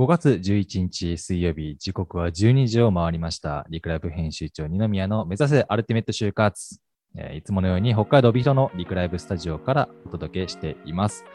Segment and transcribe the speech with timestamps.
[0.00, 3.66] 5月11日水曜日、時刻は12時を回りました。
[3.68, 6.80] リクライブ編集長二宮の目指せアルティメット就活。
[7.14, 11.26] えーいつものように北海道ビヒトのリクライブスタジオからお届けしています。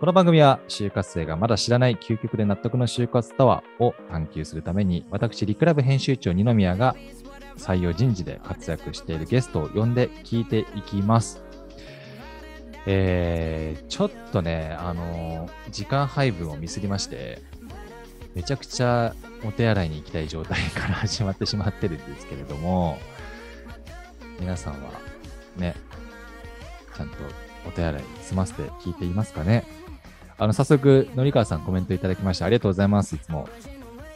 [0.00, 6.96] この番組は就活生がまだ知らない究極で納得の就活とはを探求するために私リクライブ編集長二宮が
[7.58, 11.44] 採用人事で活躍しているゲストを呼んで聞いていきます。
[12.86, 17.49] えー、ちょっとね、あのー時間配分をミスりまして、
[18.40, 22.98] めちゃくちゃお手洗いに行きたい状態から始まってしまってるんですけれども、
[24.40, 24.92] 皆さんは
[25.58, 25.74] ね、
[26.96, 27.16] ちゃんと
[27.68, 29.66] お手洗い済ませて聞いていますかね？
[30.38, 33.46] あの、早速、のりかわさんコメントいただきましてありがとうございます、いつも。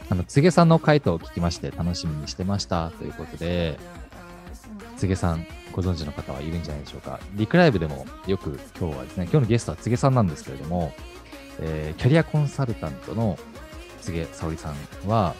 [0.09, 3.77] あの、つげさんの回答を聞きまして楽しみにしてましたということで、
[4.97, 7.19] つげさん、ご存知の方はいるんじゃないでしょうか。
[7.35, 10.91] リクライブでもよく今日はですね、今日のゲストはつげさんなんですけれども、
[11.59, 13.37] えーキャリアコンサルタントの
[14.05, 15.35] つげさおりさんは、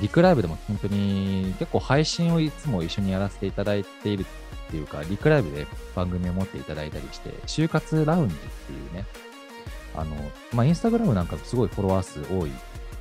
[0.00, 4.24] リクライブでも本当に結構配信をいつも一緒にやらせていただいている
[4.68, 9.04] っていうか、リクライブで番組を持っていただいたりして、就活ラウンジっていうね、
[9.94, 10.16] あの、
[10.54, 12.50] まあ、インスタグラムなんかすごいフォロワー数多い、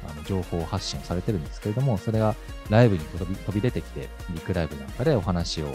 [0.10, 2.36] あの、情報発信をされてるんですけれども、それが
[2.70, 5.68] ライブに飛び飛び出てきて、リクライブなんかでお話を、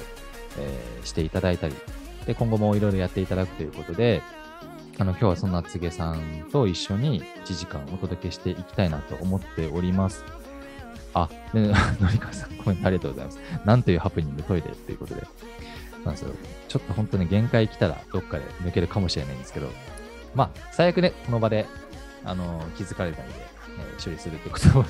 [0.59, 1.75] えーしていただいたり、
[2.27, 4.23] で、今後もいろいろやっていただくということで、
[4.99, 10.25] あの、今日はそんなつげさんと一緒に1時間お届けしていきたいなと思っております。
[11.13, 11.61] あ、で、
[12.01, 13.41] のりかさんコメントありがとうございます。
[13.65, 15.27] なんというハプニングトイレということで。
[16.05, 16.31] なんですよ。
[16.69, 19.69] ちょっと本当に限界来たらどっかで抜けるかもしれないんですけど、
[20.35, 21.67] まあ、最悪ね、この場で、
[22.25, 23.25] あの気づかれないで、
[23.79, 24.85] えー処理するってことを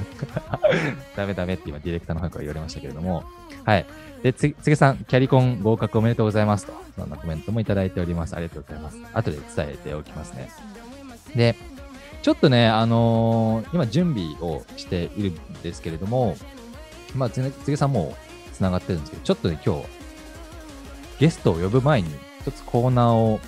[1.16, 3.24] ダメダメって今ディレクターの方から言われましたけれども、
[3.64, 3.86] はい。
[4.22, 8.34] で、つ、つげさん、キャリコン合格おめでとうございますと、そんなコメントもいただいております。
[8.34, 8.98] ありがとうございます。
[9.12, 10.50] 後で伝えておきますね。
[11.34, 11.56] で、
[12.22, 16.36] ちょっとね、あのー今準備をしているんですけれども、
[17.14, 18.16] まあ、つげさんも
[18.50, 19.86] う繋がってるんですけど、ちょっとね、今日、
[21.20, 22.10] ゲストを呼ぶ前に、
[22.40, 23.40] 一つコーナーを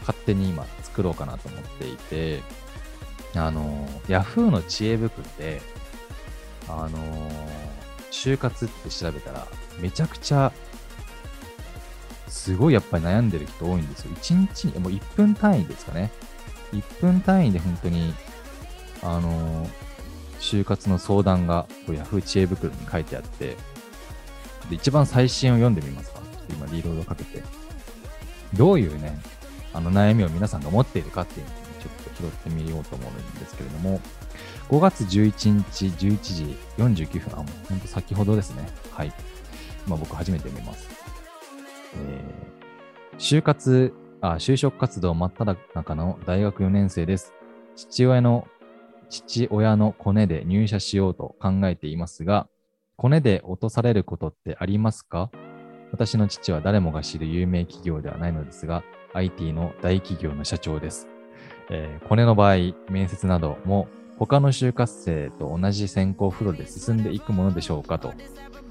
[0.00, 2.42] 勝手に今作ろうかなと思っていて、
[3.34, 5.60] あの、ヤフーの知恵袋で、
[6.68, 6.98] あの
[8.10, 9.46] 就活って調べたら、
[9.80, 10.52] めちゃくちゃ、
[12.28, 14.12] すごいやっぱり悩んでる人多いんですよ。
[14.14, 16.10] 1日に、もう1分単位ですかね。
[16.72, 18.14] 1分単位で本当に、
[19.02, 19.66] あの
[20.38, 23.56] 就活の相談が、こうヤフー知恵袋に書いてあって、
[24.68, 27.42] で、一番最新を読んでみますか今リロードかけて。
[28.54, 29.20] どういうね、
[29.72, 31.56] あの悩みを皆さんが持っているかっていうのを
[32.20, 34.00] 拾ってみようと思うんですけれども、
[34.68, 38.68] 5月11日11時49分、あ、もう本当先ほどですね。
[38.92, 39.12] はい。
[39.86, 40.88] 今僕初めて見ます。
[41.96, 47.32] えー、就活、あ、就職活動真っ只中の大学4年生です。
[47.74, 48.46] 父親の、
[49.08, 52.46] 父親のコネで入社しようと考えていますが、
[52.96, 55.30] コネで落とされることってありますか？
[55.92, 61.08] 私の父は誰もが知る有名企業ではないのですが、IT の大企業の社長です。
[61.70, 62.56] えーコネの場合、
[62.90, 63.88] 面接なども
[64.20, 68.12] 他の就活生と同じ選考フローで進んでいくものでしょうかと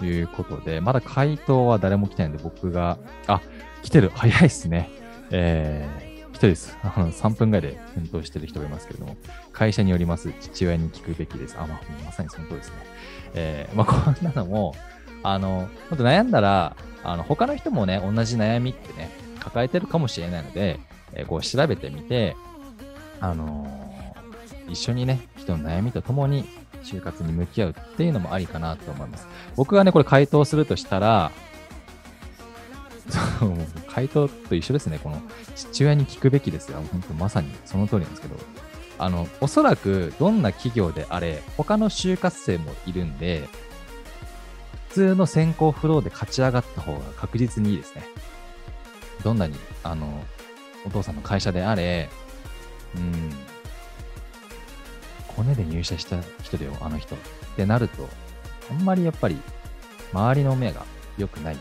[0.05, 3.41] いうことで、まだ回答は誰も来てないんで、僕が、あ、
[3.81, 4.91] 来てる、早いっすね。
[5.31, 6.77] えー、一人です。
[6.83, 9.17] あの3分ぐらいで返答してる人がいますけれども、
[9.51, 11.57] 会社によります、父親に聞くべきです。
[11.57, 12.75] あ、まあ、まさにその通りですね。
[13.33, 14.75] えー、まあ、こんなのも、
[15.23, 20.79] あの、本当悩んだら、あの、他の人もね、同じ悩みってね、抱えてるかもしれないので、
[21.13, 22.35] えーこう調べてみて、
[23.19, 23.89] あのー
[24.69, 26.45] 一緒にね、人の悩みとともに
[26.83, 29.27] 就活に向き合うっていうのもありかなと思います。
[29.55, 31.31] 僕がね、これ回答するとしたら、
[33.39, 33.57] そう
[33.87, 34.99] 回答と一緒ですね。
[35.03, 35.21] この
[35.55, 36.81] 父親に聞くべきですよ。
[36.91, 38.35] 本当まさにその通りなんですけど、
[38.99, 43.47] あの、おそらくどんな企業であれ、他の就活生もいるんで、
[44.89, 48.03] 普通の選考フローで勝ち上がった方が確実にいいですね。
[49.23, 50.23] どんなに、あの、
[50.85, 52.09] お父さんの会社であれ、
[52.95, 53.31] うん、
[55.27, 57.15] コネで入社した人だよ、あの人。
[57.15, 57.17] っ
[57.55, 58.07] てなると、
[58.69, 59.39] あんまりやっぱり、
[60.13, 60.85] 周りの目が
[61.17, 61.57] 良くない、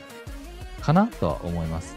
[0.80, 1.96] かなとは思います。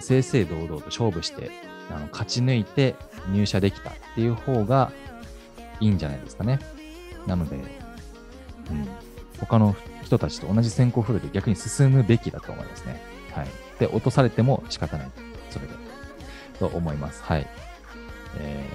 [0.00, 1.50] 正々堂々と勝負して、
[1.90, 2.94] あの勝ち抜いて
[3.32, 4.92] 入社できたっていう方が
[5.80, 6.58] いいんじゃないですかね。
[7.26, 7.64] なので、うん、
[9.38, 9.74] 他の
[10.04, 13.00] 人たちと同じ選考フルで逆に進むべきだと思いますね。
[13.32, 13.48] はい。
[13.78, 15.10] で、落とされても仕方ない。
[15.50, 15.85] それで。
[16.58, 17.22] と思います。
[17.22, 17.46] はい。
[18.38, 18.68] え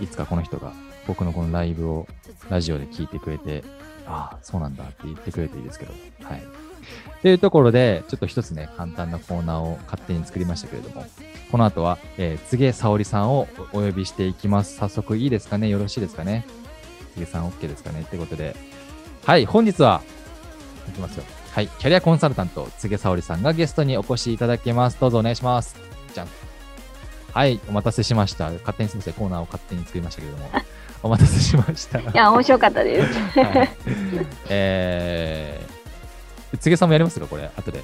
[0.00, 0.72] ー、いつかこの人が
[1.06, 2.06] 僕のこのライブを
[2.48, 3.64] ラジオで聞いてくれて、
[4.06, 5.92] ああ、そうなんだって言ってくれていいですけど、
[6.22, 6.42] はい。
[7.22, 11.04] というところで、ちょっと一つね、簡単なコーナーを勝手に作りましたけれども、
[11.52, 14.76] この後は、えー、柘沙織さんをお呼びしていきます。
[14.76, 15.68] 早速いいですかね？
[15.68, 16.46] よろしいですかね？
[17.16, 18.02] 柘さん OK ですかね？
[18.02, 18.56] ってことで、
[19.24, 20.02] はい、本日は、
[20.88, 21.24] いきますよ。
[21.52, 24.98] はい、キャリアコンサルタント、柘沙織さんがゲストにお越しいただきます。
[25.00, 25.76] どうぞお願いします。
[26.14, 26.28] じゃん。
[27.32, 28.50] はい、お待たせしました。
[28.50, 30.50] 勝手にすみません、コーナーを勝手に作りましたけれども。
[31.02, 31.98] お待たせしました。
[31.98, 33.18] いや、面白かったです。
[33.38, 33.70] はい、
[34.50, 37.82] えー、柘さんもやりますか、これ、後で。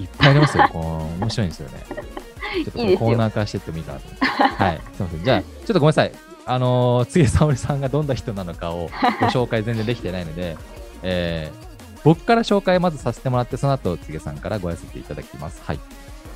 [0.00, 0.68] いっぱいありますよ。
[0.72, 1.84] こう面白いんですよね。
[2.64, 4.64] ちょっとコーナー化していってもいいかなと思って。
[4.64, 5.24] はい、すみません。
[5.24, 6.12] じゃあ、ちょっとごめんなさい。
[6.44, 8.90] あのー、柘沙織さんがどんな人なのかを
[9.20, 10.56] ご紹介全然できてないので、
[11.04, 15.62] えー、僕から紹介まずさせてもらって、その後、柘さんからご挨拶いただきます。
[15.64, 15.80] はい。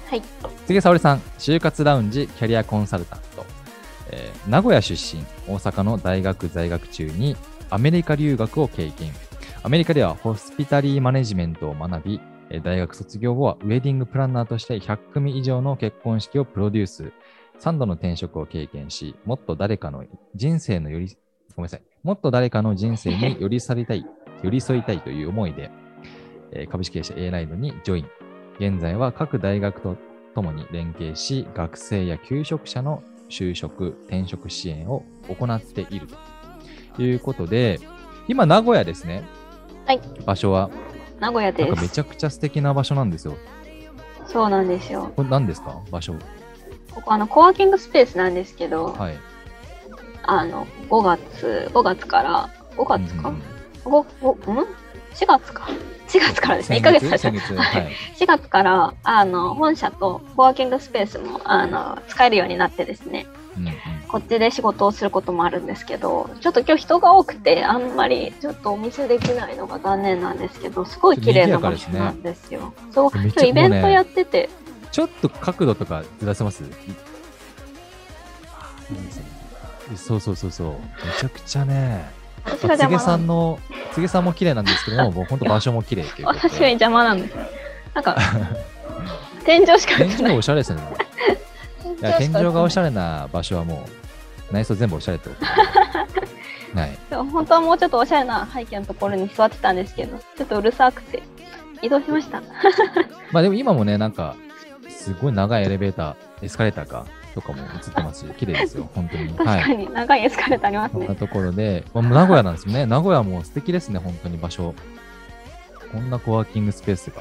[0.08, 0.22] はい。
[0.66, 3.44] 柘沙織さん、就活ラウンジキャリアコンサルタント。
[4.10, 7.36] えー、名古屋出身、大阪の大学在学中に
[7.70, 9.12] アメリカ留学を経験。
[9.62, 12.20] アメリカではホスピタリーマネジメントを学び、
[12.62, 17.12] 大学卒業後はウェディングプランナーとして100組以上の結婚式をプロデュース。
[17.58, 20.04] 3度の転職を経験し、もっと誰かの
[20.34, 21.16] 人生のより、
[21.56, 21.82] ごめんなさい。
[22.02, 24.06] もっと誰かの人生に寄り添いたい、
[24.42, 25.70] 寄り添いたいという思いで、
[26.70, 28.25] 株式会社 A ライドにジョイン。
[28.58, 29.96] 現在は各大学と
[30.34, 36.06] ともに連携し、学生や求職者の就職、転職支援を行っている
[36.96, 37.80] ということで、
[38.28, 39.24] 今、名古屋ですね。
[39.86, 40.00] はい。
[40.24, 40.70] 場所は。
[41.20, 41.66] 名古屋です。
[41.66, 43.36] なんかめちゃくちゃ素敵な場所なんですよ。
[44.26, 45.12] そうなんですよ。
[45.16, 45.80] これ何ですか？
[45.90, 46.14] 場所。
[46.92, 49.14] ここ、あの、コワーキングスペースなんですけど、はい。
[50.24, 53.42] あの、5月、5月から、5月か、うん、
[53.84, 54.66] 5, 5, ん？
[55.16, 55.68] ?4 月か。
[56.08, 57.16] 4月からですね、1ヶ月は
[57.80, 63.26] い、4月からあの本社とコワーキングスペースもあの使えるようになってですね、
[63.58, 63.74] うんうん、
[64.06, 72.72] こっちで仕事をすることもあるんですけど、ちょっと今日人が多くて、あんまりちょっとお見せできないのが残念なんですけど、すごい綺麗な場所なんですよ。
[72.78, 74.48] すね、そう、今日イベントやってて、
[74.92, 76.62] ちょっと角度とかずらせます？
[79.96, 80.70] そうそうそうそう。
[80.70, 80.78] め
[81.18, 82.15] ちゃくちゃね。
[82.46, 83.58] 私が邪さんの、
[83.92, 87.36] つげさんも綺麗なんですけども、 もう本当場所も綺麗っていう私が邪魔なんです。
[87.94, 88.16] なんか、
[89.44, 90.82] 天井しか天井おしゃれですね。
[92.00, 93.86] いや天井がおしゃれな場所はも
[94.50, 96.98] う、内装全部おしゃれってこと、はい。
[97.10, 101.22] 本当はもうちょっとおしゃれな背景のところに座ってたんですけど、ちょっとうるさくて、
[101.82, 102.42] 移動しました。
[103.32, 104.36] まあでも今もね、なんか、
[104.88, 109.28] すごい長いエレベーター、エスカレーターか、とかも映ってますし、綺麗ですよ、 本当に。
[109.34, 111.06] 確かに、長いエスカレーターありますね。
[111.06, 112.86] こんなところで、まあ、名古屋なんですよね。
[112.86, 114.74] 名古屋も素敵ですね、本当に場所。
[115.92, 117.12] こんなコワーキングスペース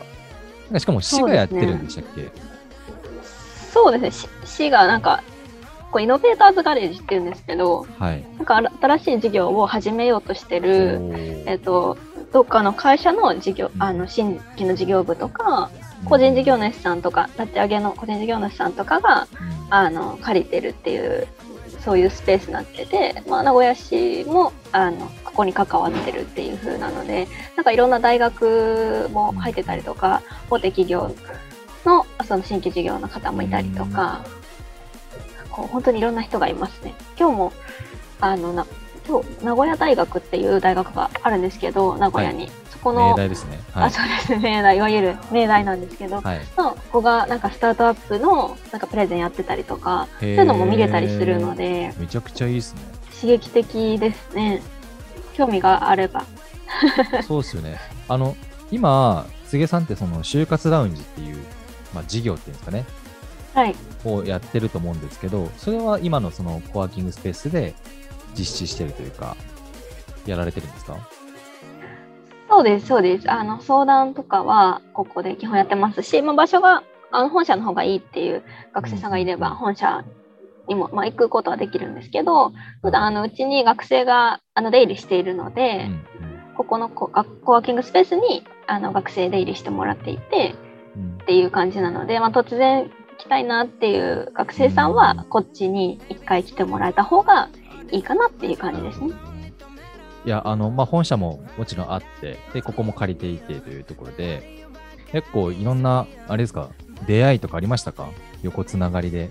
[0.71, 0.79] が。
[0.79, 2.31] しかも市がやってるんでしたっけ？
[3.71, 5.21] そうですね、市がなんか、
[5.91, 10.99] こうイノベーターズガレージっていうんですけど、はい、なんか新しい事業を始めようとしてる、
[11.45, 11.97] えっと、
[12.31, 15.69] どっかの会社の事業、あの新規の事業部とか、
[16.05, 19.27] 個人事業主さんとか立ち上げの個人事業主さんとかが、
[19.69, 21.27] あの借りてるっていう
[21.79, 31.13] そういうスペースになってて、まあ、名古屋市もあのここに関わってるっていう風なのでなんかいろんな大学も入ってたりとか大手企業
[31.85, 34.25] のその新規事業の方もいたりとか、
[35.51, 36.95] こう本当にいろんな人がいますね。
[37.17, 37.53] 今日も
[38.19, 38.65] あのな
[39.07, 42.51] 今日名古屋大学っていう大学があるんですけど名古屋に、はい、
[42.85, 44.57] この明大ですね、はい、あそうですね。
[44.57, 52.81] 明大いわゆる明大なんですけど、はい、ここがなんかスタートアップのなんかプレゼンやってたりとかそういうのも見れたりするのでめちゃくちゃいいですね。
[53.19, 54.61] 刺激的ですね。
[55.33, 56.25] 興味があれば。
[57.27, 57.79] そうですよね。
[58.07, 58.37] あの
[58.69, 61.37] 今柘さんってその就活ラウンジっていう、
[61.91, 62.85] まあ、事業っていうんですかね。
[63.55, 67.73] はい、をやってると思うんですけど、それは今のそのコワーキングスペースで
[68.37, 69.35] 実施してるというか、
[70.27, 70.97] やられてるんですか？
[72.49, 73.31] そうです、そうです。
[73.31, 80.03] あの相談とかはここで基本やってますし、まあ、場所があの本社の方がいいっていう学生さんがいれば、本社
[80.67, 85.89] にも、まあ、行くことはできるんですけど、普段あのうちに学生があの出入りしているので、
[86.55, 90.55] ここのココワーキングスペースにあの学生出入りしてもらっていて、
[91.23, 97.49] っていう感じなので、まあ、突然来たいなっていう学生さんはこっちに一回来てもらえた方が
[97.91, 99.13] いいかなっていう感じですね。
[100.25, 104.65] いや、あの、まあ、本社ももちろんあって、で、ここも借りていてというところで、
[105.11, 106.69] 結構いろんな、あれですか、
[107.05, 108.09] 出会いとかありましたか？
[108.41, 109.29] 横つながりで。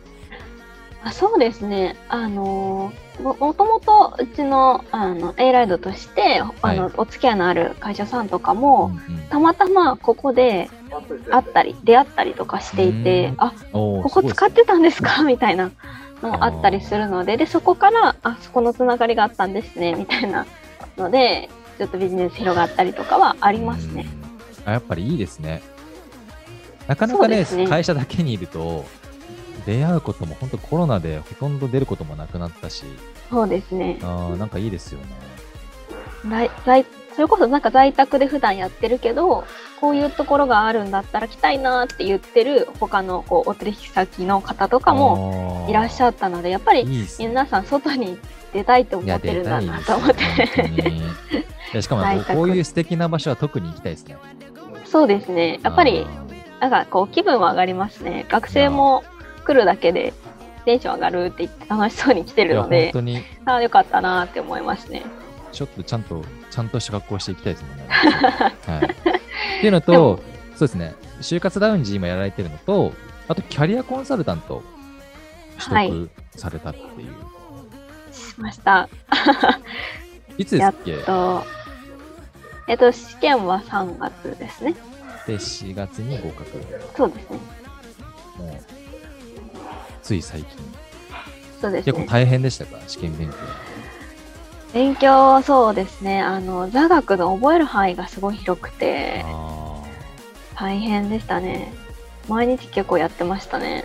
[1.03, 1.97] あそうですね。
[2.09, 10.71] あのも、もともとうちの、あの、A ライドとして、あの、はい、お付き合いのある会社さんとかも、うんうん、たまたまここで
[11.31, 15.25] 会ったり、出会ったりとかしていて、あ、ここ使ってたんですか？
[15.25, 15.71] みたいな
[16.23, 20.47] のもあったりするので、で、そこから、あ、そこのつながりがあったんですね、みたいな
[20.97, 21.49] ので、
[21.79, 24.07] ちょっとビジネス広がったりとかはありますね。
[24.65, 25.63] あやっぱりいいですね。
[26.87, 28.85] なかなかねね会社だけにいると、
[29.67, 32.85] 出会うことも本当コロナでほとんど出ることもなくなったし、
[33.31, 33.99] そうですね。
[34.03, 35.07] あーなんかいいですよね。
[36.29, 39.45] 在在それこそなんか在宅で普段やってるけど、
[39.81, 46.87] こういうところがあるんだったら来たいなって言ってる他のこうお取引先の方とかももいらっしゃったので、やっぱり。
[47.19, 48.19] 皆さん外に
[48.55, 51.83] 出たいと思ってるんだなと思って。
[51.83, 54.17] しかも こういう素敵な場所は特に行きたいですね。
[54.87, 55.59] そうですね。
[55.63, 56.07] やっぱり
[56.61, 58.25] なんかこう気分は上がりますね。
[58.29, 59.03] 学生も
[59.45, 60.15] 来るだけで
[60.65, 65.03] テンション上がるって言って楽しそうに来てるので、当にああよかったなって思いますね。
[65.51, 67.87] ちょっとちゃんと、ちゃんとした格好していきたいですもんね。
[68.67, 70.21] はい、っていうのと、
[70.57, 72.93] そうですね、就活ラウンジ今やられてるのと、
[73.29, 74.63] あとキャリアコンサルタント
[75.59, 77.34] 取得されたっていう。
[78.35, 78.89] しました。
[80.39, 80.97] い、つですっけ？
[80.99, 81.45] と、
[82.69, 84.75] えっと、試験は3月ですね。
[85.27, 86.51] で、4月に合格。
[86.97, 87.39] そうですね。
[88.39, 88.59] もう、
[90.03, 90.59] つい最近。
[91.61, 91.93] そうですね。
[91.93, 92.79] 結構大変でしたか？
[92.87, 93.35] 試験勉強。
[94.73, 96.21] 勉強、そうですね。
[96.21, 99.81] あの、座学の覚える範囲がすごい広くて、あ
[100.57, 101.73] 大変でしたね。
[102.29, 103.85] 毎日結構やってましたね。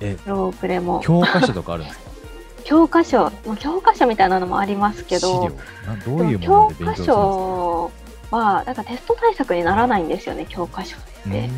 [0.00, 0.80] えロープレあ。
[0.80, 1.00] も。
[1.04, 2.09] 教科書とかあるんですか？
[2.70, 5.50] 教科書、教科書みたいなのもありますけど、
[6.40, 7.90] 教科書
[8.30, 11.00] は、なんかテスト対策にならないんですよね、教科書っ
[11.32, 11.50] て。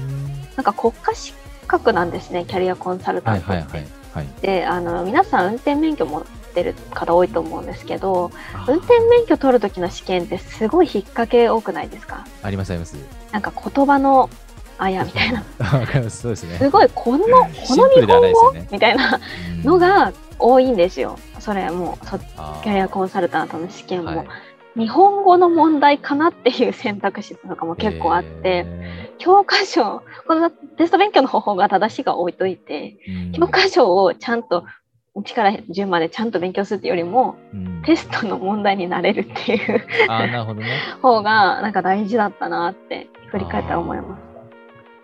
[0.56, 1.34] なんか国家資
[1.66, 3.84] 格なんですね、キャリアコンサルタントって。
[4.40, 12.26] であの皆さん運転免許持ってる方多いと思うんですけどあ運転免許取る時の試験ってすごい引っ掛け多くないですか？
[12.42, 12.94] ありますあります。
[13.32, 14.28] なんか言葉の
[14.76, 15.42] あやみたいな
[16.10, 16.20] す。
[16.22, 16.58] そうですね。
[16.58, 17.30] すごいこのこ
[17.76, 18.72] の日本ですよね語？
[18.72, 19.18] みたいな
[19.50, 21.18] うんのが多いんですよ。
[21.38, 21.98] それも
[22.62, 24.26] キャリアコンサルタントの試験も、はい。
[24.74, 32.96] 日本語の問題かなっていう選択肢とかも結構あって、へ教科書このテスト勉強の方法が正しいが置いといて
[33.34, 34.64] 教科書をちゃんと
[35.14, 37.82] 1から10までちゃんと勉強するっていうよりもうん。
[37.84, 39.84] テストの問題になれるっていう。
[40.08, 40.68] あーなるほどね。
[41.02, 44.18] 方がなんか大事だったなって振り返ったら思いま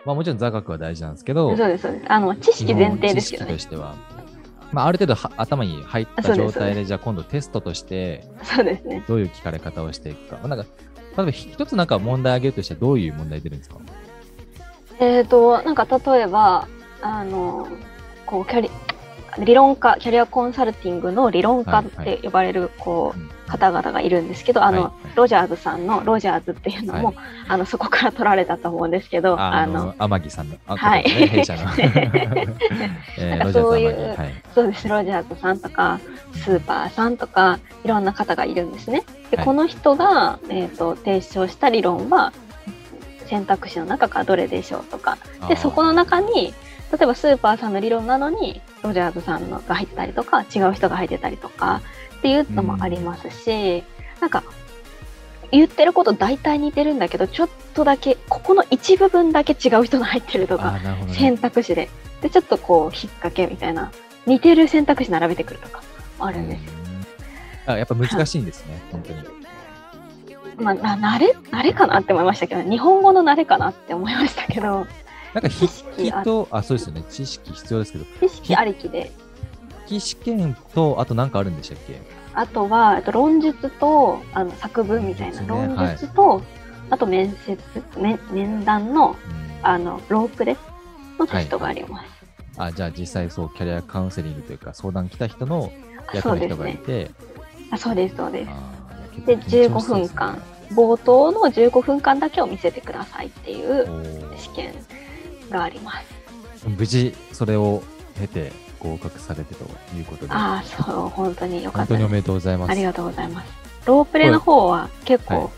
[0.04, 1.34] まあもちろん座学は大事なんですけす。
[1.34, 2.04] ど、そうですそうです。
[2.08, 3.46] あの知識前提ですよね。
[3.46, 3.76] 基本知識と。
[3.76, 3.94] しては、
[4.72, 9.02] まあ、ある程度は頭に入った状態で、じゃあ今度テストとしてそうですね。
[9.08, 10.36] どういう聞かれ方をしていくか。
[10.36, 10.66] まあなんか
[11.16, 13.76] 例えば一つなんか問題あげるとしたらどういう問題出るんですか？
[15.00, 16.68] えっ、となんか例えば
[17.02, 17.66] あの
[18.26, 18.70] こうキャリ
[19.44, 22.18] 理論家キャリアコンサルティングの理論家っはいはい。
[22.18, 23.30] て呼ばれるこう、うん。
[23.48, 27.16] 方々がいるんですけど、あの、はいロジャーズさんのロジャーズっていうのも、はい。
[27.48, 31.04] あのそこから取られたと思うんですけど、あの天城さんの、あはい。
[31.04, 31.62] ね、弊社の。
[33.52, 34.16] そういう。
[34.54, 35.98] そうです、ロジャーズさんとか、
[36.34, 39.02] スーパーさんとか、いろんな方がいるんですね。
[39.30, 39.46] で、はい。
[39.46, 42.32] この人が、えー、と提唱した理論は、
[43.26, 45.18] 選択肢の中からどれでしょうとか。
[45.48, 46.54] で、そこの中に、
[46.92, 51.82] 例えばスーパーさんの理論なのに、ロジャーズさんのが入ってたりとか、違う人が入ってたりとか、
[52.18, 53.84] っていうのもありますし、
[54.20, 54.42] なんか、
[55.50, 61.14] 言ってること大体似てるんだけど、ちょっとだけ、ここの一部分だけ違う人が入ってるとあか、ね。
[61.14, 61.88] 選択肢で。
[62.22, 63.92] で、ちょっとこう、引っ掛けみたいな、
[64.26, 65.82] 似てる選択肢並べてくるとか、
[66.18, 66.62] あるんです
[67.66, 69.38] あやっぱ難しいんですね、本当に。
[70.56, 74.86] まあ、な慣れ、慣れかなって思いましたけど、日本語の慣れかなって思いましたけど、
[75.40, 79.12] なんか筆知識あ記と、あ、そうですよね、知識必要ですけど、知識ありきで。
[79.86, 82.00] 筆記試験と、あと何かあるんでしたっけ？
[82.34, 85.76] あとは、えっと論述と、あの、作文みたいな、論述ね。
[85.76, 86.42] 論述と、
[86.90, 87.58] あと面接、
[87.96, 89.66] 面面談の、うん。
[89.66, 90.56] あの、ロープレ
[91.18, 92.08] のテストがあります。
[92.58, 95.72] あ、じゃあ実際そう、キャリアカウンセリングというか、相談来た人の
[96.12, 96.56] 役の人。
[96.56, 97.10] がいて、
[97.70, 99.26] あそうです、そうです。
[99.26, 100.00] で、15ですね。
[100.00, 100.42] 分間、
[100.72, 103.86] 冒頭の15分間だけを見せてくださいっていう
[104.36, 104.74] 試験
[105.50, 106.68] があります。
[106.68, 107.82] 無事、それを
[108.18, 109.64] 経て合格されてと
[109.96, 111.88] いうことで、ああ、そう、本当によかったです。
[111.88, 112.70] 本当におめでとうございます。
[112.70, 113.48] ありがとうございます。
[113.86, 115.50] ロープレの方は結はい構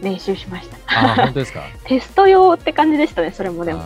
[0.00, 0.76] 練習しました。
[0.86, 1.62] あー本当ですか？
[1.84, 3.80] テスト用って感じでしたね、それもでも。
[3.80, 3.82] あ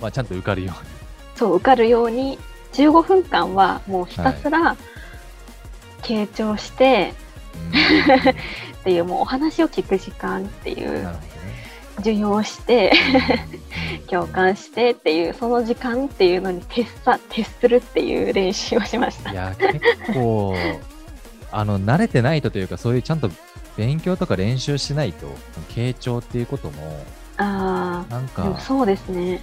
[0.00, 0.72] ーまあ、ちゃんと受かるよ
[1.34, 2.38] そう、受かるように、
[2.74, 4.76] 15分間はもうひたすら
[6.02, 7.14] 傾聴して、
[7.72, 7.82] うに。
[7.82, 8.30] うん
[8.78, 11.22] っていう、もうお話を聞く時間っていうなるほ
[11.98, 12.92] 授業して、
[14.08, 19.34] 共感してっていう、その時間っていうのに徹さ、徹するっていう練習をしましたい。
[19.34, 19.80] や、結
[20.14, 20.54] 構、
[21.50, 23.30] あの、慣れてないとというか、そういうちゃんと
[23.76, 25.26] 勉強とか練習しないと、
[25.70, 27.04] 傾聴っていうことも、
[27.36, 29.40] ああ、なんか、そうですね。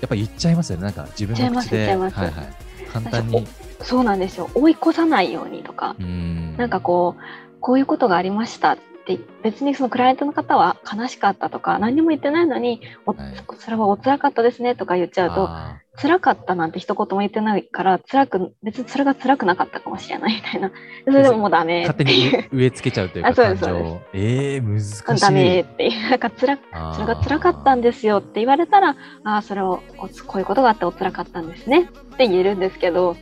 [0.00, 0.84] やっぱ言っちゃいますよね。
[0.84, 1.76] なんか自分の口で。
[1.76, 2.54] 言っちゃいますはいはい。
[2.92, 3.46] 簡単に。
[3.80, 4.50] そうなんですよ。
[4.54, 13.34] 追い越さないようにとか、うんなんかこう、こういうことがありましたっで別にそのクライアントの方は悲しかったとか何にも言ってないのに、おはい。
[13.58, 20.70] それはお辛かったですねとか言っちゃうとあ辛かったなんて一言も言ってないから辛く別にそれが辛くなかったかもしれないみたいな。
[21.04, 24.00] それでももうダメー勝手に植え付けちゃうというか、 あそうです感情を。
[24.12, 25.20] えー、難しい。
[25.20, 25.88] ダメって。
[25.88, 26.58] いうなんか辛
[26.94, 29.82] それが辛かったんですよって言われたらああそれを
[30.26, 31.90] こういうことがあってお辛かったんですね。
[32.14, 33.16] って言えるんですけど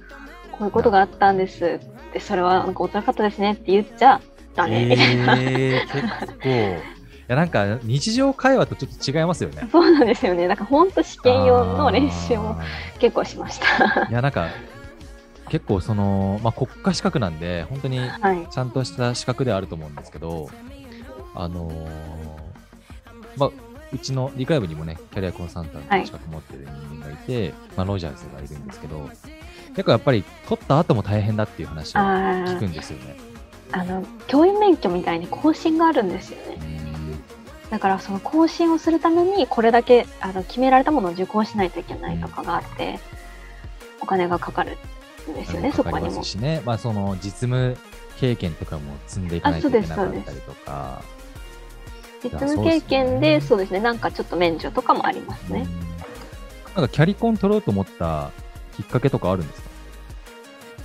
[0.52, 4.20] こういうことがあったんですってそれはなんかお辛かったですねって言っちゃ
[4.62, 6.48] ダメみたいな、えー、結構。
[6.48, 6.52] い
[7.28, 9.68] や、なんか日常会話とちょっと違いますよね。
[9.70, 12.64] そうなんですよねだから本当試験用の練習もあ
[12.98, 14.48] 結構しましたーいや、なんか、
[15.48, 20.48] 結構その、まあ、国家資格なんで、本当にはいちゃんとした資格ではあると思うんですけど、
[21.34, 21.74] あのー
[23.36, 23.50] まあ、
[23.92, 29.08] うちの理解部にもね、キャリアコンサルタントの資格持ってる人間がいて、まあ、ロジャーズがいるんですけど、
[29.70, 32.02] 結構やっぱり取った後も大変だっていう話をあ
[32.46, 33.16] 聞くーんですよね。
[33.72, 36.58] あの教員免許みたいに更新があるんですよね。
[37.70, 42.98] だからその更新をするためにこれだけあの決められたものを受講しないといけないとかがあって、
[44.00, 44.76] お金がかかる
[45.30, 46.16] んですよね、そこにも。
[46.16, 47.76] ますしね、まあ、その実務
[48.18, 51.02] 経験とかも積んでいかないといけなかったりとか、
[52.24, 55.60] 実務経験で、そうですね、なんかちょっと免除とかもありますね。
[55.60, 56.74] うん。
[56.74, 58.32] なんかキャリコン取ろうと思った
[58.76, 59.68] きっかけとかあるんですか、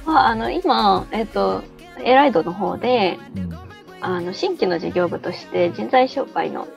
[0.06, 1.64] まあ、あの今、えっ、と、
[2.04, 3.66] エライドの方で、うん。
[4.02, 6.68] あの新規の事業部として人材紹介の、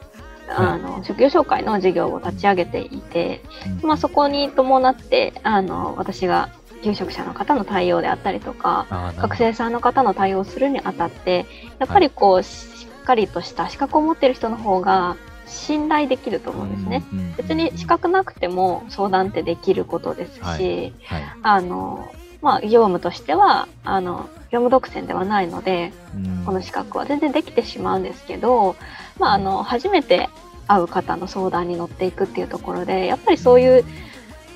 [0.49, 3.43] あの職業紹介の事業を立ち上げていて、
[3.83, 6.49] まあ、そこに伴ってあの私が
[6.83, 8.87] 求職者の方の対応であったりとか
[9.19, 11.45] 学生さんの方の対応をするにあたって
[11.79, 17.05] やっぱりこう、しっかりとした資格を持っている人の方が信頼できると思うんですね。
[17.37, 20.93] 別に資格なくても相談ってできることですし、はい。
[21.05, 21.25] はい。
[21.43, 26.45] あのまあ、業務としてはあの業務独占ではないのでうん。
[26.45, 28.75] この資格は全然できてしまうんですけど、
[29.19, 30.31] まあ、あの初めて
[30.67, 33.85] 会う方の相談に乗っていくっていうところでやっぱりそういう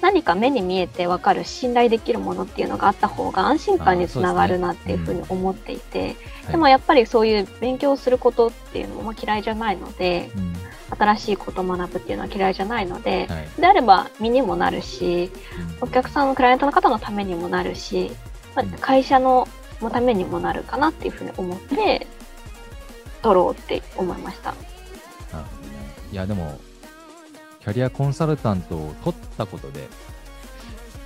[0.02, 6.16] 何か目に見えて分かる信頼できるものっていうのがあった方が安心感につながるなっていうふうに思っていて
[6.50, 10.52] でもやっぱりそういう勉強することっていうのもまあ嫌いじゃないのでうん。
[10.98, 13.48] 新しいことを学ぶっていうのは嫌いじゃないのではい。
[13.60, 15.30] であれば身にもなるし
[15.80, 15.88] うん。
[15.88, 18.10] お客さんのクライアントの方のためにもなるし、
[18.54, 18.70] まあうん。
[18.72, 19.48] 会社の
[19.80, 22.06] のためにもなるかなっていうふうに思って
[23.22, 24.54] 取ろうって思いました。
[26.12, 26.60] いや、でも、
[27.62, 29.88] キャリアコンサルタントを取ったことで、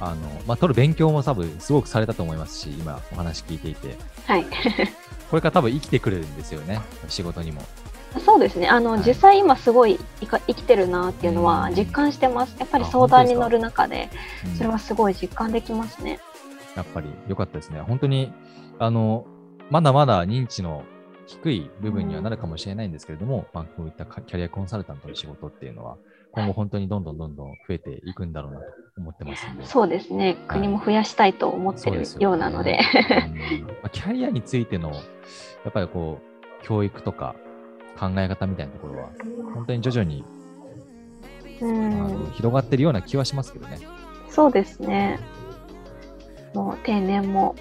[0.00, 0.16] あの、
[0.46, 4.44] まあ、取る勉強も多分すごくされたと思いますし、今お話聞いていて、はい、
[5.30, 7.62] これから多分生きてくるんですよね、仕事にも。
[8.24, 8.68] そうですね。
[8.68, 9.02] あの、はい。
[9.06, 11.46] 実際今すごい生きてるなっていうのうん。
[11.46, 12.56] は実感してます。
[12.58, 14.08] やっぱりあ相談に乗る中で
[14.46, 14.56] うん。
[14.56, 16.18] それはすごい実感できますね。
[16.74, 17.80] やっぱり良かったですね。
[17.80, 18.32] 本当に、
[18.78, 19.26] あの、
[19.70, 20.84] まだまだ認知の
[21.26, 25.96] 低い部分にはなるかもしれないんですけれども、まあ、こういったキャリアコンサルタントの仕事っていうのは、
[26.30, 28.66] 今後本当にどんどんどんどん増えていくんだろうなと
[28.98, 29.64] 思ってますんで。
[29.64, 30.36] そうですね。
[30.48, 32.78] 国も増やしたいと思ってるようなので。
[32.80, 33.64] うん。
[33.64, 35.00] まあキャリアについての、や
[35.70, 37.34] っぱりこう、教育とか
[37.98, 39.08] 考え方みたいなところは、
[39.54, 40.24] 本当に徐々に、
[42.34, 43.78] 広がってるような気はしますけどね。
[44.28, 45.18] そうですね。
[46.54, 47.56] もう定年も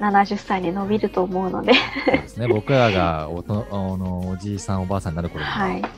[0.00, 2.48] 70歳に伸びると思うので、ね。
[2.48, 5.88] 僕らがおとあのおじいさん、おばあさんになる頃には、はい、ま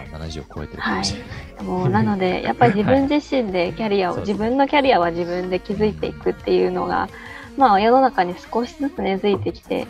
[0.00, 1.64] あ70を超えてるかもしれない。
[1.64, 7.08] もうなので やっぱり自分自身でキャリアを、そうそう自分のキャリアは自分で築いていくっていうのが、
[7.56, 9.86] まあ世の中に少しずつ根付いてきて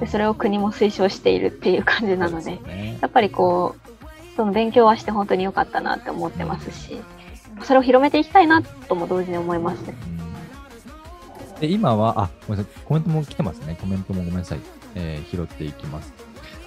[0.00, 2.98] でそれを国も推奨しているっていう感じなのでね。
[3.00, 3.92] やっぱりこう
[4.36, 6.98] その勉強はして本当に良かったなって思ってますし
[7.62, 9.94] それを広めていきたいなとも同時に思いますね。
[11.62, 13.76] うんで、今は、あ、ごめんなさい、コメントも来てますね。
[13.80, 14.60] コメントもごめんなさい。
[14.94, 16.12] えー拾っていきます。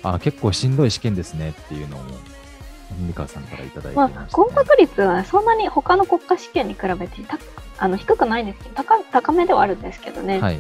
[0.04, 2.00] あ、結構しんどい試験ですねっていうのを、
[3.08, 4.28] 美川さんからいただいてまあ、ました、ね。
[4.32, 7.38] 合格率はそんなに他の国家試験に比べてた
[7.78, 10.60] あの低くないんですけど高高めではあるんですけどね、はい。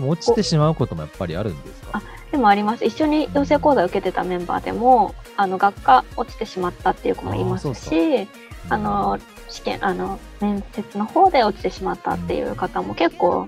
[0.00, 2.00] 落ちてしまうこともやっぱりあるんですか？
[2.30, 8.28] でもあります一緒に養成講座を受けてたメンバーでもあの学科落ちてしまったっていう子もいますし
[8.68, 9.18] あの
[9.50, 13.46] 試験あの面接の方で落ちてしまったっていう方も結構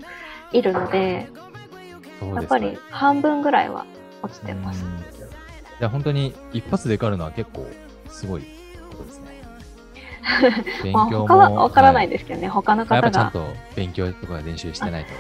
[0.53, 1.29] いるので
[2.21, 3.87] そうですかやっぱり半分ぐらいは
[4.23, 4.85] 落ちてます。
[4.85, 5.33] うん
[5.83, 7.67] いや、本当に一発で受かるのは結構
[8.09, 8.43] すごい
[8.89, 9.27] ことですね。
[10.85, 11.07] 勉まあ。
[11.07, 15.11] 他はわからないでですけどね、他のやっぱ方がちゃんと勉強とか練習してないと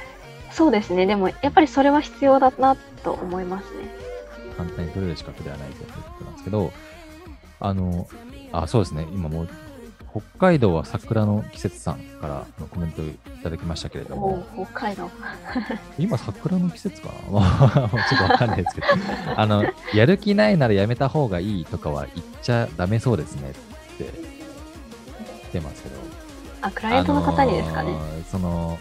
[0.52, 3.88] そうですねでもやっぱりそれは必要だなと思いますね。
[4.56, 6.72] 簡単に取れる資格ではないということなんですけど、
[7.58, 8.06] あの、
[8.52, 9.48] あ、そうですね、今もう
[10.12, 15.10] 北海道は桜の季節さんからのコメントいただきましたけれども、お北海道。
[15.98, 18.86] 今桜の季節かなまあちょっとわかんないですけど、
[19.36, 23.54] あの、やる気ないならやめた方がいいとかは言っちゃダメそうですねっ
[23.96, 24.04] て
[25.48, 25.96] 来てますけど。
[26.60, 27.90] あ、クライアントの方にですかね。
[27.90, 28.78] あのーその、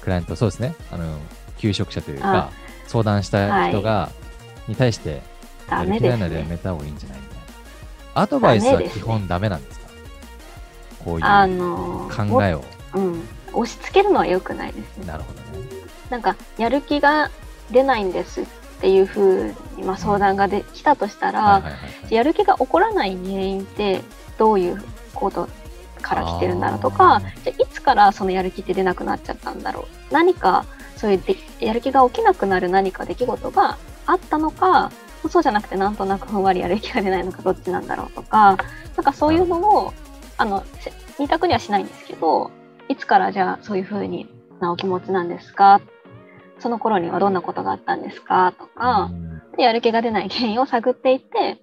[0.00, 0.74] クライアント、そうですね。
[0.90, 1.16] あの、
[1.58, 2.50] 求職者というあか、
[2.88, 4.10] 相談した人が、
[4.66, 5.22] に対して、
[5.70, 6.44] ダやる気ないならや。
[6.44, 7.38] めた方がいいんじゃないみたい
[8.16, 8.22] な。
[8.22, 9.83] アドバイスは基本ダメなんですか？
[11.04, 12.64] こういうあの考えを。
[12.94, 13.28] うん。
[13.52, 15.06] 押し付けるのは良くないですね。
[15.06, 15.68] なるほどね。
[16.10, 17.30] なんか、やる気が
[17.70, 18.46] 出ないんですっ
[18.80, 21.62] ていうふうに、まあ、相談ができたとしたら。
[22.10, 24.02] やる気が起こらない原因って
[24.38, 24.82] どういう
[25.14, 25.48] こと
[26.02, 30.12] から来てるんだろうとかあじゃあいつからそのやる気って出なくなっちゃったんだろう？
[30.12, 34.92] 何かそういうでやる気が起きなくなる何か出来事があったのか
[35.30, 38.58] そうじゃなくてなんとなくふんわりやる気が出ないのかどっちなんだろうとか
[38.96, 39.94] なんかそういうのを
[40.36, 42.50] あのせ二択にはしないんですけど
[42.88, 44.28] いつからじゃあそういうふうに
[44.60, 45.80] なお気持ちなんですか？
[46.58, 48.54] その頃にはどんなことがあったんですか？
[48.58, 49.10] とか、
[49.58, 51.58] やる気が出ない原因を探っていって、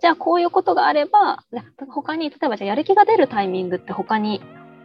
[0.00, 1.44] じゃあこういうことがあれば、
[1.88, 4.42] 他に、例えばじゃあやる気が出るタイミングって他に、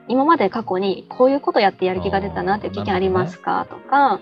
[0.08, 4.20] 今まで過去にこういうことやってやる気が出たなっていう経験ありますか、とか、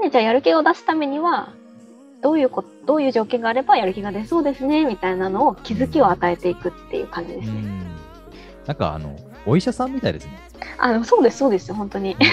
[0.00, 1.52] で、じゃあやる気を出すためには、
[2.22, 7.52] どういうこと、どういう条件があればやる気が出そうですね、みたいなのを気づきを与えていくっていう感じですね。
[7.52, 7.82] うん
[8.66, 10.38] なんかあの、お医者さんみたいですね。
[10.78, 12.16] あ、でもそうです、そうですよ、本当に。
[12.18, 12.28] なんて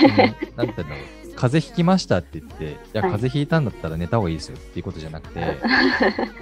[0.58, 1.20] 言うんだろう。
[1.36, 5.58] 風邪ひきましたって言って、 いや、はい風邪ひいたんだったら寝た方がいいですよっていうことじゃなくて、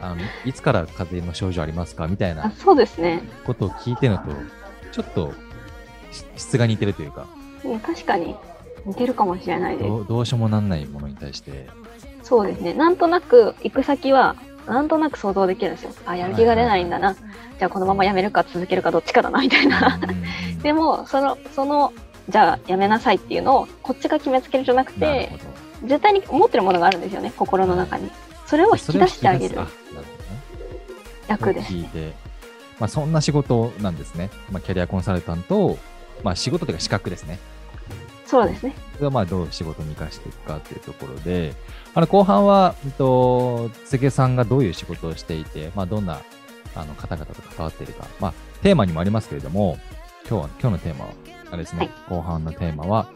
[0.01, 3.21] あのいつから風邪の症状ありますかみたいあなそうですね。
[3.45, 4.23] ことを聞いてるのと、
[4.91, 5.33] ちょっと
[6.11, 7.27] し質が似てるというか、
[7.85, 8.35] 確かに
[8.85, 9.87] 似てるかもしれないです。
[9.87, 11.67] どうどうしようもなんないものに対して、
[12.27, 12.73] そうですね。
[12.73, 14.35] なんとなく行く先は、
[14.67, 15.91] なんとなく想像できるんですよ。
[16.05, 17.13] あ、やる気が出ないんだな。
[17.13, 19.97] じゃあこのままやめるか続けるかどっちかだな、みたいな。
[20.61, 21.93] でも、その、その、
[22.27, 25.31] じゃあやめなさいっていうのを、こっちが決めつけるんじゃなくて
[25.85, 28.11] 絶対に思ってるものがあるんですよね、心の中に。
[28.45, 29.57] それを引き出してあげる
[31.29, 31.71] 役です。
[31.71, 32.13] 聞いて、
[32.77, 34.29] まあ、そんな仕事なんですね。
[34.51, 35.77] まあ、キャリアコンサルタントを、
[36.23, 37.39] まあ、仕事というか資格ですね。
[38.27, 38.75] そうですね。
[38.95, 41.55] それをまあどう仕事に生かしていくかっていうところで、
[41.97, 46.21] あの後半は、うんと、関根さんがどういう仕事をしていて、まあ、どんな
[46.75, 49.79] あの方々と関わっているか、まあ、テーマにもありますけれども、
[50.29, 51.11] 今日は、今日のテーマは、
[51.49, 53.09] あれですね、後半のテーマは、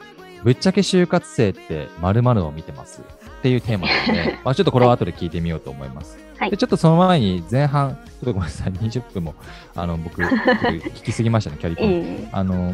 [0.44, 6.18] ぶっちゃけ就活生って〇〇を見てますっていうテーマなので、 まあちょっとこれは後で聞いてみようと思います。
[6.40, 9.36] はいでちょっとその前に前半、ちょっとごめんなさい、20分も、
[9.76, 11.88] あの、僕、聞きすぎましたね、 キャリコン。
[11.88, 12.28] いい。
[12.32, 12.74] あの、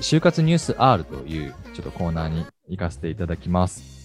[0.00, 3.99] 就活ニュース R というちょっとコーナーに行かせていただきます。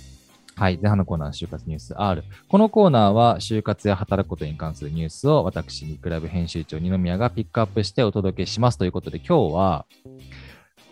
[0.57, 0.79] はい。
[0.81, 2.23] 前半のコーナー、就活ニュース R。
[2.47, 9.85] このコーナーは、就活や働くことに関するニュースを私、ニクラブ編集長二宮がピックアップしてお届けしますということで、今日は、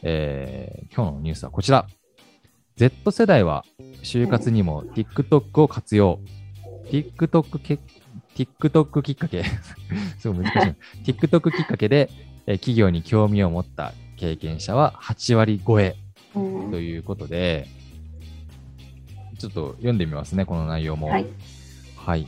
[0.01, 1.87] えー今日のニュースはこちら。
[2.75, 3.63] Z 世代は
[4.03, 6.19] 就活にも TikTok を活用。
[6.91, 7.79] TikTok け
[8.35, 9.43] TikTok きっかけ
[10.19, 10.75] すごい難しいな。
[11.05, 12.09] TikTok きっかけで、
[12.47, 15.95] えー企業に興味を持った経験者は8割超え
[16.35, 17.67] うんということで、
[19.43, 21.09] ちょっと読んでみますね、この内容も。
[21.09, 21.25] はい。
[21.97, 22.27] はい。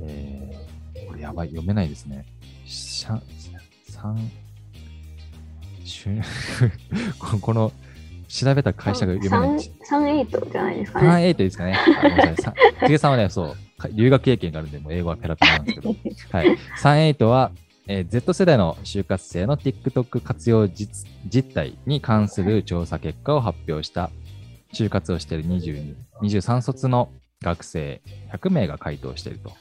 [0.00, 2.24] えー、これやばい、読めないですね。
[2.64, 3.20] しゃ
[3.84, 4.30] 三
[5.84, 6.20] しゅ
[7.20, 7.72] ここの
[8.26, 9.58] 調べた会社が読めない。
[9.88, 11.08] 38じゃないですか3、ね。
[11.30, 11.74] 8ですかね。
[11.74, 12.54] あごめんなさいさ。
[12.80, 15.94] 杉江さんはね、そう、か留学経験があるんで、もう英語はペラペラなんですけど。
[16.32, 16.58] はい。
[16.82, 17.52] 38は、
[17.86, 24.10] えー Z 世代の就活生の TikTok 活用実実態に関する調査結果を発表した、
[24.72, 27.10] 就活をしている22 23卒の
[27.42, 28.02] 学生
[28.32, 29.52] 100名が回答していると。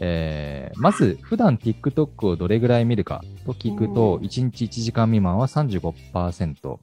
[0.00, 6.78] えーまず、普段 TikTok をどれぐらい見るかと聞くと、うん1日1時間未満は35%、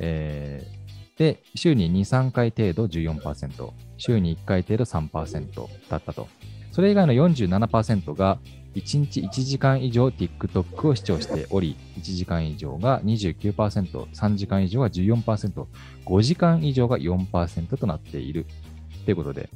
[0.00, 6.28] えーで、週に2、3回程度14%、週に1回程度3%だったと。
[6.72, 8.38] それ以外の47%が
[8.74, 15.66] 1日1時間以上 TikTok を視聴しており、1時間以上が29%、3時間以上が14%、
[16.04, 18.46] 5時間以上が4%となっている。
[19.04, 19.50] ということで、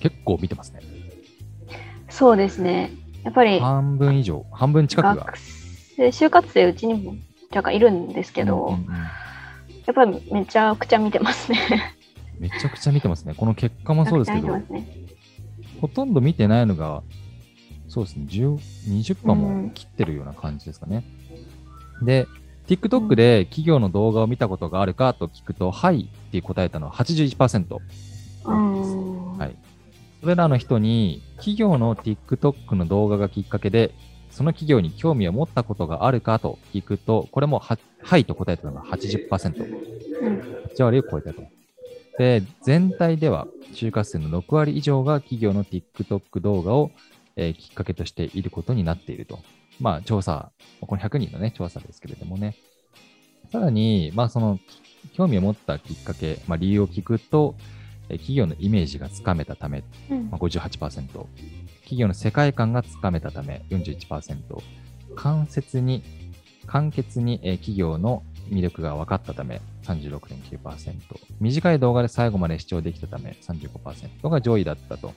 [0.00, 0.80] 結構見てますね。
[2.08, 2.90] そうですね。
[3.22, 5.34] やっぱり半分以上、半分近くが。
[5.96, 7.16] 就活生うちにも
[7.50, 8.84] 若干いるんですけど、うんうんうん
[9.88, 11.96] やっぱりめちゃくちゃ見てますね。
[12.38, 13.32] めちゃくちゃ見てますね。
[13.34, 14.60] この結果もそうですけど。
[15.80, 17.02] ほとんど見てないのが、
[17.88, 21.04] そうですね、10 20%もうん切ってるような感じですかね。
[22.02, 22.26] で、
[22.66, 27.78] TikTok で企業の動画を見たことがあるかと聞くと、はいって答えたのは81%。
[28.44, 29.38] うん。
[29.38, 29.56] はい
[30.20, 33.92] それらの人に、企業の TikTok の動画がきっかけで、
[34.30, 39.64] その企業に興味を持ったことがあるかと聞くと、これもははいと答えたのが80%。
[40.20, 40.40] うん。
[40.76, 41.42] 8割を超えたと。
[42.18, 46.90] で、全体では就活生の6割以上が企業の TikTok 動画を、
[47.38, 49.38] えーきっかけとしていることになっていると。
[49.80, 52.56] まあ、調査、この100人のね、調査ですけれどもね。
[53.50, 54.58] さらに、まあ、その、
[55.14, 57.54] 興味を持ったきっかけ、まあ、理由を聞くと、
[58.08, 64.36] えー企業のイメージがつかめたため、うんまあ、58%、企業の世界観がつかめたため、41%、
[65.14, 66.02] 間接に、
[66.66, 70.96] 簡潔に、えー企業の魅力が分かったため、36.9%、
[71.40, 75.12] 短い動画で最後まで視聴できたため、35%が上位だったと。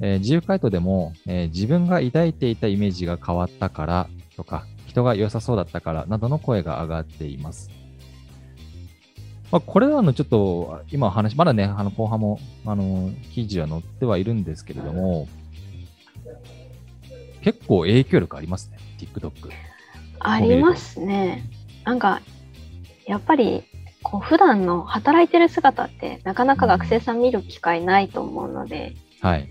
[0.00, 7.70] えー自由回答でも、えー自分が抱いていたイメージが変わったからとか、人が良さそうだったからなどの声が上がっています。
[9.50, 15.26] まあ、これらのちょっと、今話、まだね、あの後半も、あの、記事は載ってはいるんですけれども、
[17.40, 19.32] 結構影響力ありますね、TikTok。
[20.20, 21.44] ありますね。
[21.84, 22.20] なんか、
[23.06, 23.64] やっぱり、
[24.02, 29.48] こう普段の働いてる姿ってなかなか学生さん見る機会ないと思うので、はい。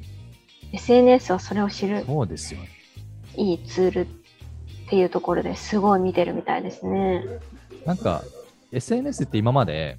[0.74, 2.70] SNS はそれを知るそうですよね。
[3.36, 7.24] いいツールっていうところですごい見てるみたいですね。
[7.86, 8.24] なんか、
[8.72, 9.98] SNS って今まで、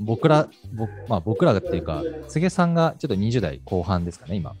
[0.00, 4.54] 僕ら、僕,、まあ、僕らっていうか、柘植さんがちょっと20代後半ですかね、今。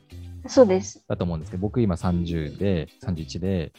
[0.46, 1.02] そうです。
[1.08, 3.72] だと思うんですけど、僕今30で、31で、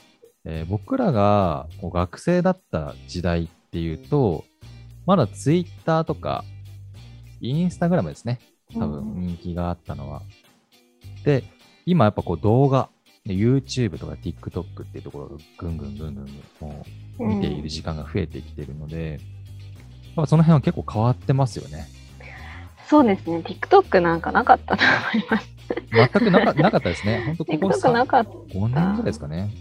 [0.43, 4.43] えー僕らがこう学生だった時代っていうと、
[5.05, 6.43] まだ Twitter とか、
[7.41, 8.39] インスタグラムですね。
[8.73, 10.21] 多分人気があったのは。
[11.23, 11.43] で、
[11.85, 12.89] 今やっぱこう動画、
[13.25, 16.25] で YouTube とか TikTok っていうところがぐんぐんぐんぐん
[16.59, 16.85] も
[17.19, 19.19] う見ている時間が増えてきてるので、やっ
[20.15, 21.87] ぱその辺は結構変わってますよね。
[22.87, 23.37] そうですね。
[23.37, 25.49] TikTok なんかなかったと思います。
[25.91, 27.23] 全くなかなかったですね。
[27.27, 29.51] 本当ここ TikTok なさかっ5年ぐらいですかね。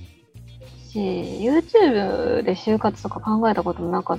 [0.90, 4.18] たし、YouTube で就活とか考えたこともなかっ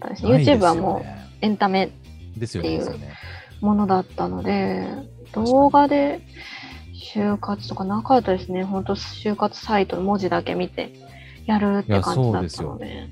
[0.00, 0.24] たです。
[0.24, 1.90] ないですよ YouTube はもうねエンタメ
[2.36, 2.70] ですよね。
[2.70, 3.14] ですよね。
[3.60, 4.86] ものだったので、
[5.32, 6.20] 動画で
[7.00, 8.62] 就活とかなかったですね。
[8.62, 10.92] 本当就活サイトの文字だけ見て
[11.46, 13.08] やるって感じだったので。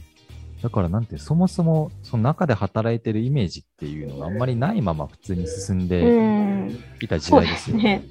[0.63, 6.85] だからなんて、そもそもその中で働いてるイメージっていうのがあんまりないまま普通に進んうでん。
[7.01, 7.79] いた時代ですよ。
[7.79, 8.03] すね。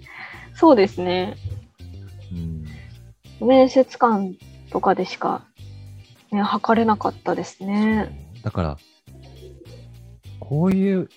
[0.55, 1.37] そうですね。
[2.31, 2.65] うん
[3.39, 4.35] 面接官
[4.71, 5.45] とかでしか、
[6.31, 8.09] ね、測れなかったですね。
[8.43, 8.77] だから、
[10.39, 11.09] こういう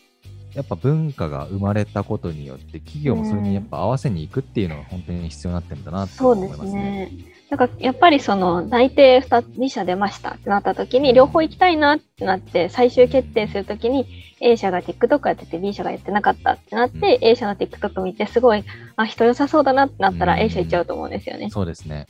[0.54, 6.82] やっぱ文化が生まれたことによって、企業もそれにやっぱ合わせに行くっていうのが本当に必要になってるんだなとそうで思いますすね。
[6.82, 7.12] ね。
[7.50, 14.06] なんかやっぱりその内定 2, 2社出ましたってなった時に両方行きたいなってなって最終決定する時に
[14.40, 18.64] A 社が TikTok やってて B 社がやってなかったってなって、A 社の TikTok 見てすごい
[18.96, 21.50] あ人良さそうだなってなったらうん A 社行っちゃうと思うんですよね。
[21.50, 22.06] そうですね。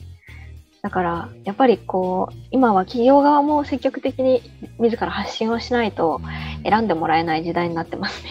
[0.81, 4.41] だからやっぱりこう今は企業側も積極的に
[4.79, 8.29] 自ら発信をしないとうん選んでもらえない時代になってますね。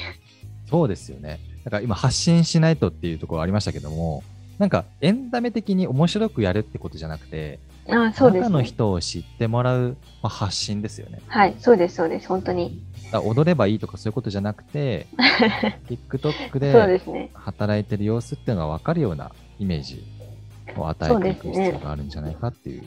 [0.68, 1.40] そうですよね。
[1.64, 4.22] だから今発信しないとっていうところありましたけども、
[4.58, 7.58] なんかエンタメ的に面白くやるってことじゃなくて、
[7.88, 8.64] あそうです、中のね。
[8.64, 11.20] 人を知ってもらう、まあ、発信ですよね。
[11.26, 12.82] はい、そうです、そうです、本当に。
[13.12, 15.06] 踊ればいいとかそういうことじゃなくて、
[15.88, 17.30] TikTok で。
[17.34, 20.04] 働いてる様子っていうのが分かるようなイメージ
[20.76, 22.84] を与えていく必要があるんじゃないかっていう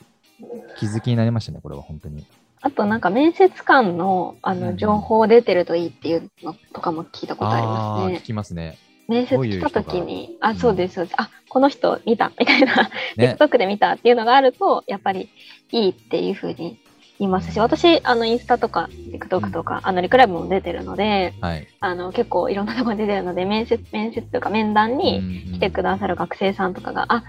[0.77, 2.25] 気づきになりましたね、これは本当に。
[2.61, 8.21] あとなんか面接官のあうんうんの情報出てるといいっていうのとかも聞いたことありますあー聞ね。
[8.21, 8.77] きますね。
[9.09, 11.15] 面接来た時に、あ、うんそうです、そうです。
[11.17, 15.29] あ、この人見たみたいな、ね TikTok で見たっていうのがあると、やっぱり
[15.71, 16.79] いいっていうふうに
[17.19, 21.67] 言いますし、私、あの、インスタとか TikTok とか、あの、リクライブも出てるので、はい。
[21.81, 27.23] あの、結構いろんなところに出てるので、面接、面接というか面談に来てくださる学生さんとかが、あ、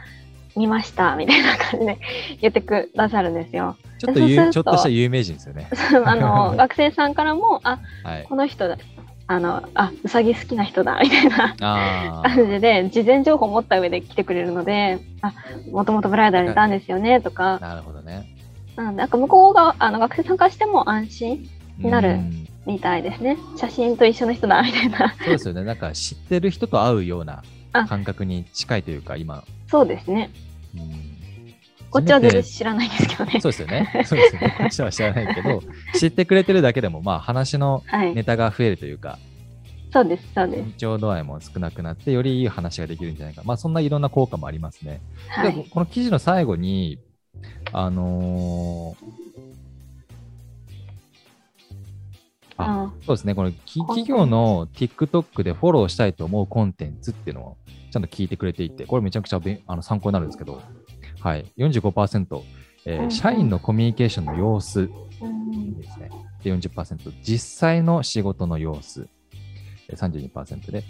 [0.57, 1.99] 見ました、みたいな感じで
[2.41, 3.77] 言ってくださるんですよ。
[3.99, 5.69] ちょっとちょっとした有名人ですよね。
[6.05, 8.27] あの、 学生さんからも、あ、はい。
[8.29, 8.77] この人だ、
[9.27, 12.23] あの、あ、うさぎ好きな人だ、みたいな。
[12.25, 15.33] 感じで、事前情報を持った上で来てくれるので、あ、
[15.73, 18.27] もともとブライダルにいたんですよね、とか、なるほどね。
[18.77, 23.37] うん、なんか向こうが、あの、学生さんからしても安心になるうんみたいですね。
[23.57, 25.15] 写真と一緒の人だ、みたいな。
[25.19, 25.65] そうですよね。
[25.65, 29.45] なんか知ってる人と会うようなあ感覚に近いというか、今。
[29.75, 30.31] そうですね。
[30.77, 31.05] うん
[31.91, 33.41] こっちは全然知らないんですけどね。
[33.41, 34.05] そうですよね。
[34.05, 34.55] そうですよね。
[34.59, 35.63] こっちは知らないけど、
[35.95, 38.15] 知ってくれてるだけでも、まあ話のはい。
[38.17, 39.17] ネタが増えるというか、
[39.93, 40.63] そうです、そうです。
[40.63, 43.43] 緊張度合いも少なくなって、よりいい話ができるんじゃないか。
[43.45, 45.01] まあそんないろんな効果もありますね。
[45.41, 45.67] ではい。
[45.71, 46.99] この記事の最後に、
[47.73, 49.25] あのー
[52.57, 57.57] ああそうですね、このき企業の TikTok でフォローしたいと思うコンテンツっていうのを
[57.95, 60.61] ちゃんと聞いてくれていて、これめちゃくちゃあの参考になるんですけど、
[61.21, 62.43] はい、45%、
[62.87, 64.91] えーうん社員のコミュニケーションの様子
[65.23, 66.11] うんですね。
[66.43, 69.09] で、40%、実際の仕事の様子、
[69.89, 70.83] えー32%で、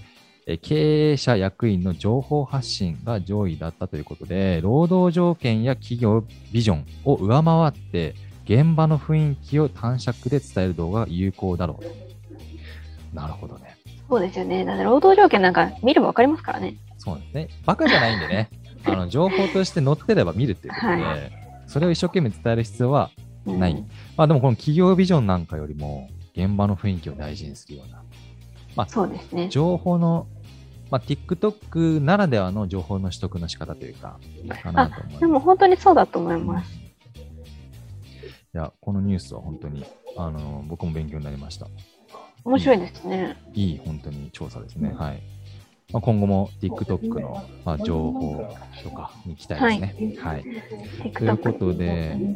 [0.46, 8.14] えー経営者役員の情報発信が上位だったということで、労働条件や企業ビジョンを上回って、
[8.44, 11.90] 現場の雰囲気を短尺で伝える動画が有効だろうと。
[13.12, 13.76] なるほどね。
[14.08, 14.64] そうですよね。
[14.64, 16.76] だって労働条件なんか見ればわかりますからね。
[17.04, 17.48] そうですね。
[17.66, 18.50] バカじゃないんでね、
[18.84, 21.16] あの情報として載ってれば見るっていうことで、は
[21.66, 23.10] それを一生懸命伝える必要は
[23.46, 23.84] うんない
[24.16, 28.02] まあでもこの企業ビジョンなんかよりも現場の雰囲気を大事にするような
[28.88, 29.48] そうですね。
[29.48, 30.26] 情報の、
[30.90, 34.18] まあ、TikTok ならではの情報の取得の仕方というか、
[34.62, 35.20] かなと思います。
[35.20, 36.74] でも本当にそうだと思います。
[36.74, 36.80] い
[38.52, 39.84] や、このニュースは本当に、
[40.16, 41.68] あの、僕も勉強になりました。
[42.44, 43.36] 面白いですね。
[43.54, 44.92] いい、本当に調査ですね。
[44.92, 45.22] はい。
[45.94, 48.44] まあ、今後も TikTok の、まあ、情報
[48.82, 50.16] とかに行きたいですね。
[50.18, 50.42] はい。
[51.12, 52.34] ということでうん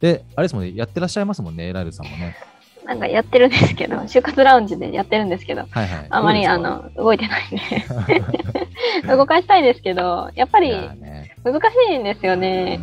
[0.00, 2.36] で、あれですもんね、やってらっしゃいますもんね、ライルさんもね。
[2.84, 6.06] なんかやってるんですけど、就活ラウンジでやってるんですけど、はいはい。
[6.10, 12.80] あまりあの動いてないんで、 動かしたいですけど、やっぱり難しいんですよね。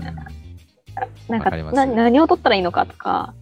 [1.28, 3.36] なんかな何を取ったらいいのかとか、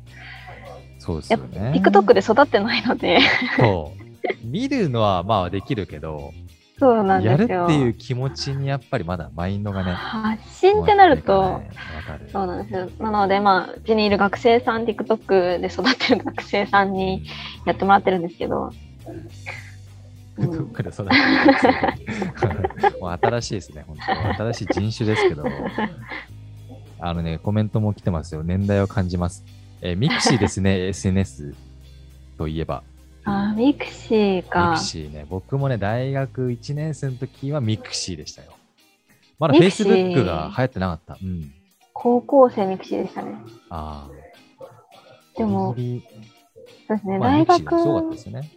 [0.99, 1.71] そうですよね。
[1.73, 3.19] TikTok で育ってないので、
[3.57, 4.04] そう。
[4.43, 6.33] 見るのはまあできるけど、
[6.77, 7.65] そうなんやるですよ。
[7.65, 9.91] っていう気持ちにやっぱりまだマインドがね。
[9.93, 11.61] 発信ってなると。
[12.31, 12.89] そうなんですよ。
[12.99, 17.25] なので、まあ、うちにいる学生さん、TikTok で育ってる学生さんに
[17.65, 18.71] やってもらってるんですけど、
[19.07, 19.29] うん
[20.37, 23.95] TikTok で育てて もう新しいですね、本
[24.35, 25.45] 当新しい人種ですけど、
[26.99, 28.43] あのね、コメントも来てますよ。
[28.43, 29.45] 年代を感じます。
[29.81, 31.55] えーミクシーですね、SNS
[32.37, 32.83] といえば。
[33.25, 34.83] あーミクシーミかク。
[34.83, 38.53] シーね、僕もね、大学1年生の時はミクシーでしたよ。
[39.39, 41.17] まだ Facebook が流行ってなかった。
[41.21, 41.51] うん。
[41.93, 43.35] 高校生ミクシーでしたね。
[43.69, 45.37] ああ。
[45.37, 46.01] でも、そうで
[46.97, 48.51] すね、まあ、大ミクシーもすごかった学で、すよね。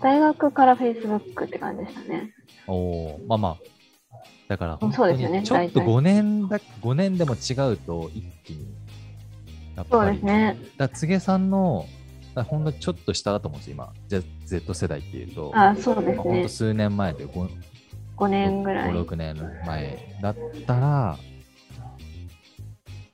[0.00, 2.30] 大学から Facebook って感じでしたね。
[2.66, 3.56] おおまあまあ。
[4.48, 8.66] だからそうですよねにちょっと大体5年だ、5年でも違うと一気に。
[9.90, 10.06] そう。
[10.06, 10.56] ですね。
[10.76, 11.86] だから、つげさんの、
[12.36, 13.92] ほんのちょっと下だと思うんですよ、今。
[14.08, 15.52] じゃ Z 世代っていうと。
[15.54, 16.48] あそうですねほんと。
[16.48, 17.48] 数年前で 5,
[18.16, 18.92] 5年ぐらい。
[18.92, 21.18] 5、6年前だったら、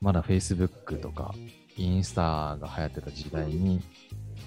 [0.01, 1.33] まだ Facebook とか
[1.75, 3.81] インスタが流行ってた時代に、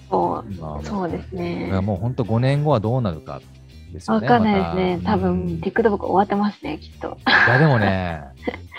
[0.09, 1.79] そうそうですね。
[1.81, 3.41] もう本当5年後はどうなるか
[3.91, 4.27] ですよね。
[4.27, 4.97] わかんないですね。
[4.97, 7.17] また多分、うんい TikTok 終わってますね、きっと。
[7.25, 8.23] やでもね、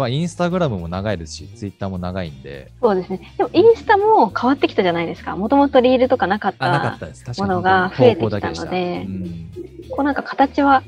[0.00, 3.32] まあ、インスタグラムも長いですし、ツイッターも長いんで、そうですね。
[3.36, 5.36] でも、インスタも変わってきたじゃないですか。
[5.36, 6.98] もともとリールとかなかった。
[7.38, 9.50] ものが増えてきたのでうん
[9.90, 10.82] こうなんか形は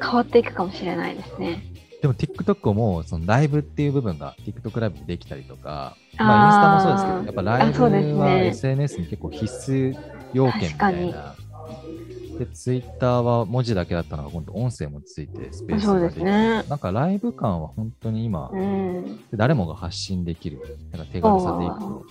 [0.00, 1.62] 変わっていくかもしれないですね。
[2.02, 7.90] でも TikTok もそのライブっていう部分が TikTok ライブでできたりとか、まあ、インスタもそうですけど、やっぱライブは
[8.28, 9.96] ね SNS に結構必須
[10.34, 11.34] 要件みたいな。
[12.38, 16.62] で、Twitter は文字だけだったのが今度音声もついてスペースがですきて、ね。
[16.68, 19.20] なんかライブ感は本当に今、うん。
[19.32, 20.60] 誰もが発信できる、
[20.92, 22.06] なんか手軽さでいくと、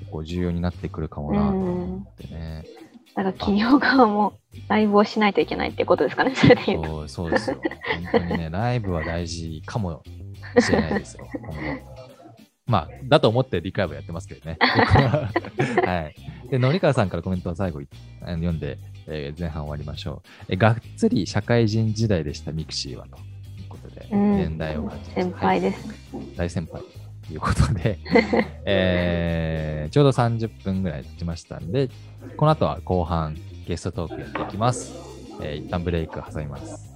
[0.00, 2.64] 結構重要になってくるかもなと思ってね。
[3.14, 4.34] だから企業側も
[4.68, 6.88] ライブをしないといけないってことですかね、 それで言うと。
[6.88, 7.60] そうそうですよ。
[8.12, 10.02] 本当にね、ライブは大事かも
[10.58, 12.04] しれないですよ、今後。
[12.66, 14.56] まあ、だと思って理解はやってますけどね。
[15.84, 16.14] はい。
[16.50, 17.80] で、のりかわさんからコメントは最後
[18.20, 20.46] 読んで、えー前半終わりましょう。
[20.48, 23.16] えがっつり社会人時代でした、 mixi はと
[23.60, 25.86] いうことで、うん年代を感じました先輩です。
[25.88, 26.82] はい大先輩
[27.26, 27.98] ということで、
[28.64, 31.88] えーちょうど30分ぐらい経ちましたんで、
[32.36, 34.92] この後は後半ゲストトークやっていきます。
[35.42, 36.93] えー一旦ブレイク挟みます。